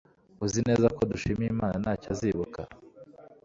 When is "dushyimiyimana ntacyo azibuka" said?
1.11-2.61